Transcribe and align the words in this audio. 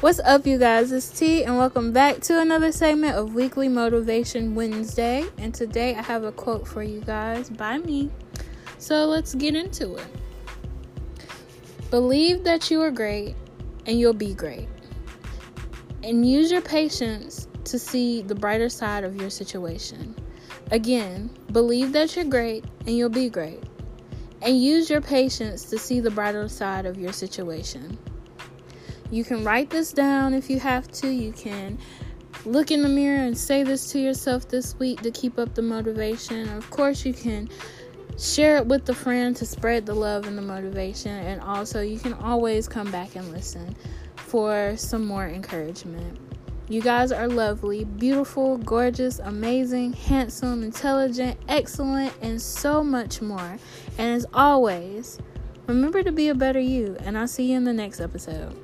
What's 0.00 0.18
up, 0.20 0.46
you 0.46 0.56
guys? 0.56 0.92
It's 0.92 1.10
T, 1.10 1.44
and 1.44 1.58
welcome 1.58 1.92
back 1.92 2.20
to 2.20 2.40
another 2.40 2.72
segment 2.72 3.16
of 3.16 3.34
Weekly 3.34 3.68
Motivation 3.68 4.54
Wednesday. 4.54 5.26
And 5.36 5.52
today 5.52 5.94
I 5.94 6.00
have 6.00 6.24
a 6.24 6.32
quote 6.32 6.66
for 6.66 6.82
you 6.82 7.02
guys 7.02 7.50
by 7.50 7.76
me. 7.76 8.10
So 8.78 9.04
let's 9.04 9.34
get 9.34 9.54
into 9.54 9.96
it. 9.96 10.06
Believe 11.90 12.44
that 12.44 12.70
you 12.70 12.80
are 12.80 12.90
great, 12.90 13.36
and 13.84 14.00
you'll 14.00 14.14
be 14.14 14.32
great. 14.32 14.70
And 16.02 16.26
use 16.26 16.50
your 16.50 16.62
patience 16.62 17.46
to 17.64 17.78
see 17.78 18.22
the 18.22 18.34
brighter 18.34 18.70
side 18.70 19.04
of 19.04 19.16
your 19.16 19.28
situation. 19.28 20.16
Again, 20.70 21.28
believe 21.52 21.92
that 21.92 22.16
you're 22.16 22.24
great, 22.24 22.64
and 22.86 22.96
you'll 22.96 23.10
be 23.10 23.28
great. 23.28 23.62
And 24.40 24.58
use 24.58 24.88
your 24.88 25.02
patience 25.02 25.64
to 25.64 25.76
see 25.76 26.00
the 26.00 26.10
brighter 26.10 26.48
side 26.48 26.86
of 26.86 26.96
your 26.96 27.12
situation. 27.12 27.98
You 29.10 29.24
can 29.24 29.42
write 29.42 29.70
this 29.70 29.92
down 29.92 30.34
if 30.34 30.48
you 30.48 30.60
have 30.60 30.88
to. 30.92 31.08
You 31.08 31.32
can 31.32 31.78
look 32.44 32.70
in 32.70 32.82
the 32.82 32.88
mirror 32.88 33.18
and 33.18 33.36
say 33.36 33.64
this 33.64 33.90
to 33.92 33.98
yourself 33.98 34.48
this 34.48 34.78
week 34.78 35.02
to 35.02 35.10
keep 35.10 35.38
up 35.38 35.54
the 35.54 35.62
motivation. 35.62 36.48
Of 36.50 36.70
course, 36.70 37.04
you 37.04 37.12
can 37.12 37.48
share 38.18 38.58
it 38.58 38.66
with 38.66 38.88
a 38.88 38.94
friend 38.94 39.34
to 39.36 39.46
spread 39.46 39.86
the 39.86 39.94
love 39.94 40.26
and 40.26 40.38
the 40.38 40.42
motivation. 40.42 41.10
And 41.10 41.40
also, 41.40 41.80
you 41.80 41.98
can 41.98 42.12
always 42.14 42.68
come 42.68 42.90
back 42.90 43.16
and 43.16 43.30
listen 43.32 43.74
for 44.14 44.76
some 44.76 45.04
more 45.04 45.26
encouragement. 45.26 46.18
You 46.68 46.80
guys 46.80 47.10
are 47.10 47.26
lovely, 47.26 47.82
beautiful, 47.82 48.58
gorgeous, 48.58 49.18
amazing, 49.18 49.92
handsome, 49.94 50.62
intelligent, 50.62 51.36
excellent, 51.48 52.12
and 52.22 52.40
so 52.40 52.84
much 52.84 53.20
more. 53.20 53.58
And 53.98 54.14
as 54.14 54.24
always, 54.32 55.18
remember 55.66 56.04
to 56.04 56.12
be 56.12 56.28
a 56.28 56.34
better 56.34 56.60
you, 56.60 56.96
and 57.00 57.18
I'll 57.18 57.26
see 57.26 57.50
you 57.50 57.56
in 57.56 57.64
the 57.64 57.72
next 57.72 57.98
episode. 57.98 58.56